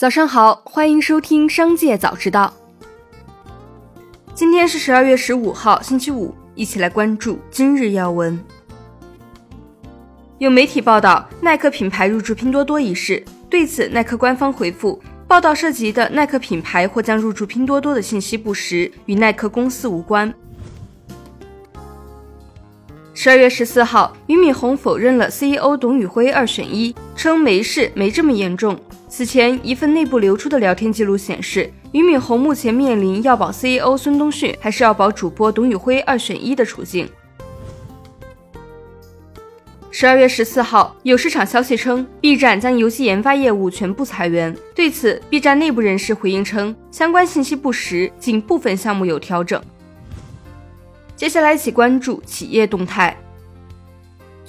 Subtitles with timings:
[0.00, 2.54] 早上好，欢迎收听《商界早知道》。
[4.32, 8.42] 今天是十二月十五号，星期五，一起来关注今日要闻。
[10.38, 20.32] 有媒体报道耐克品牌入驻拼多多一事，对此，耐克官方回复：报道涉及的耐克品牌或将入驻拼多多的信息不实，与耐克公司无关。
[23.12, 28.80] 十二月十四号，俞敏洪否认了 CEO 董宇辉二选一，称没事，没这么严重。
[29.10, 37.08] 此前，一份内部流出的聊天记录显示，俞敏洪目前面临要保 CEO 孙东旭，还是要保主播董宇辉二选一的处境。
[39.90, 44.56] 十二月十四号，有市场消息称，B 站将游戏研发业务全部裁员。
[44.76, 49.60] 对此，B 站内部人士回应称，相关信息不实，仅部分项目有调整。
[51.16, 53.16] 接下来一起关注企业动态。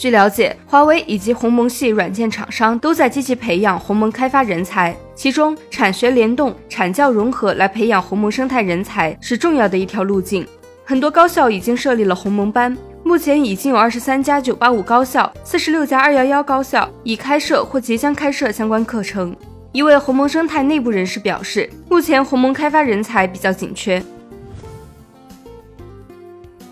[0.02, 10.44] 据了解，华为以及鸿蒙系软件厂商都在积极培养鸿蒙开发人才，其中产学联动、产教融合来培养鸿蒙生态人才是重要的一条路径。
[10.84, 19.36] 很多高校已经设立了鸿蒙班，目前已经有二十三家985高校、四十六家211高校已开设或即将开设相关课程。
[19.72, 24.02] 一位鸿蒙生态内部人士表示，目前鸿蒙开发人才比较紧缺。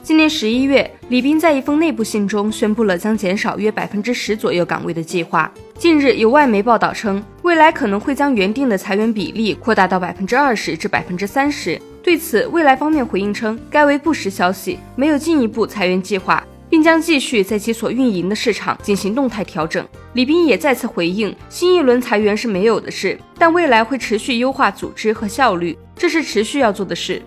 [0.09, 5.53] 今年十一月，李斌在一封内部信中宣布了将减少约百分之十左右岗位的计划。
[5.77, 11.79] 近日，有外媒报道称，未来可能会将原定的裁员比例扩大到百分之二十至百分之三十。
[12.01, 19.87] 对此，未来方面回应称，该为不实消息，没有进一步裁员计划，并将继续在其所运营的市场进行动态调整。
[20.13, 27.21] 李斌也再次回应，新一轮裁员是没有的事，但未来会持续优化组织和效率，这是持续要做的事。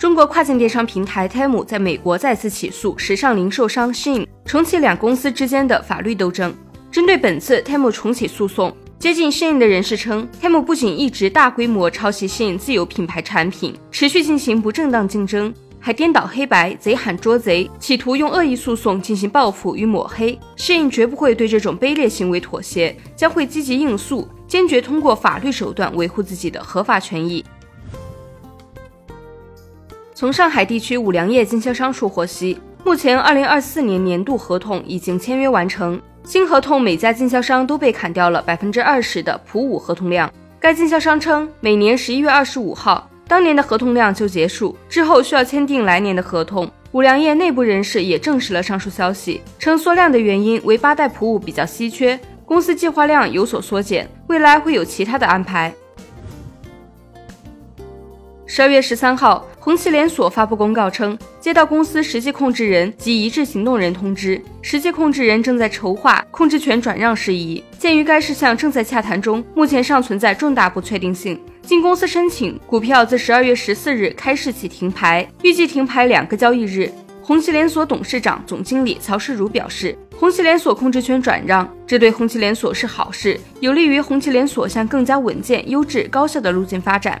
[0.00, 6.54] 中国跨境电商平台 Temu 在美国再次起诉时尚零售商 Shein，重启两公司之间的法律斗争。
[6.90, 20.38] 针对本次 Temu 重启诉讼，接近 Shein 的人士称，Temu 不仅一直大规模抄袭 Shein 自有品牌产品，持续进行不正当竞争，还颠倒黑白、贼喊捉贼，企图用恶意诉讼进行报复与抹黑。
[20.56, 27.44] Shein 绝不会对这种卑劣行为妥协，将会积极应诉，坚决通过法律手段维护自己的合法权益。
[30.20, 40.30] 从上海地区五粮液经销商处获悉，目前二零二四年年度合同已经签约完成，新合同每家经销商都被砍掉了百分之二十的普五合同量。
[40.60, 46.70] 该经销商称，每年十一月二十五号，当年的合同量就结束，之后需要签订来年的合同。
[46.92, 55.72] 五粮液内部人士也证实了上述消息，称缩量的原因为八代普五比较稀缺，公司计划量有所缩减，未来会有其他的安排。
[58.44, 67.62] 十二月十三号，红旗连锁发布公告称，接到公司实际控制人及一致行动人通知，实际控制人正在筹划控制权转让事宜。
[67.78, 71.38] 鉴于该事项正在洽谈中，目前尚存在重大不确定性。
[71.60, 76.90] 经公司申请，股票自十二月十四日开市起停牌，预计停牌两个交易日。
[77.22, 87.20] 红旗连锁董事长、总经理曹世儒表示，红旗连锁控制权转让，这对红旗连锁是好事，有利于红旗连锁向更加稳健、优质、高效的路径发展。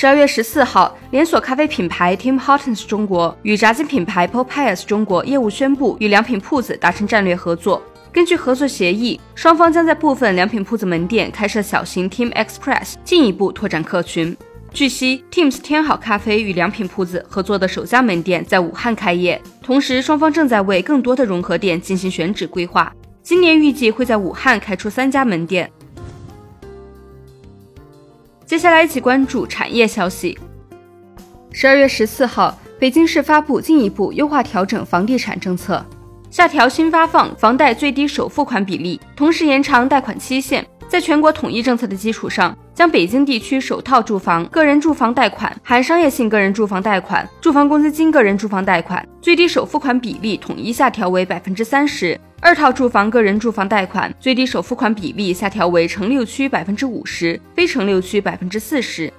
[0.00, 7.82] 十二月十四号，连锁咖啡品牌 Tim Hortons 中国与炸鸡品牌 Popeyes 中国业务宣布与良品铺子达成战略合作。
[8.12, 14.36] 根据合作协议，双方将在部分良品铺子门店开设小型 Tim Express，进一步拓展客群。
[14.72, 22.94] 据悉，Tim's 天好咖啡与良品铺子合作的首家门店在武汉开业，同时双方正在为更多的融合店进行选址规划。
[23.24, 25.68] 今年预计会在武汉开出三家门店。
[28.48, 30.38] 接下来一起关注产业消息。
[31.52, 35.84] 十二月十四号，北京市发布进一步优化调整房地产政策，
[36.30, 40.66] 下调新发放房贷最低首付款比例，同时延长贷款期限。
[40.88, 52.18] 在全国统一政策的基础上，将北京地区首套住房个人住房贷款含商业性个人住房贷款、住房公积金个人住房贷款最低首付款比例统一下调为百分之三十。
[52.40, 59.12] 二套住房个人住房贷款最低首付款比例下调为城六区百分之五十，非城六区百分之四十。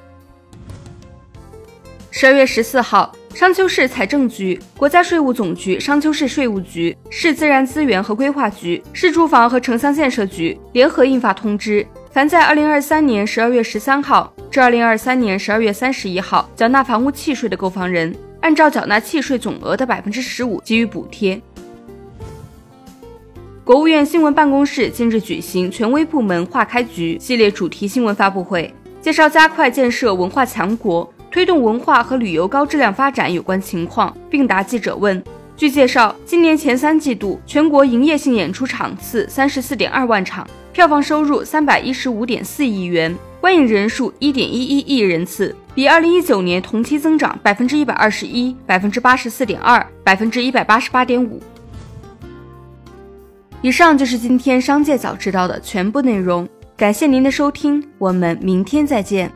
[2.12, 21.40] 十二月十四号，商丘市财政局、国家税务总局商丘市税务局、市自然资源和规划局、市住房和城乡建设局联合印发通知，凡在二零二三年十二月十三号至二零二三年十二月三十一号缴纳房屋契税的购房人，按照缴纳契税总额的百分之十五给予补贴。
[23.70, 35.24] 国务院新闻办公室近日举行权威部门化开局系列主题新闻发布会，介绍加快建设文化强国、推动文化和旅游高质量发展有关情况，并答记者问。
[35.56, 51.40] 据介绍，今年前三季度全国营业性演出场次三十四点二万场，票房收入三百一十五点四亿元，观影人数一点一一亿人次，比二零一九年同期增长百分之一百二十一、百分之八十四点二、百分之一百八十八点五。
[53.62, 56.48] 以上就是今天商界早知道的全部内容，
[56.78, 59.30] 感谢您的收听，我们明天再见。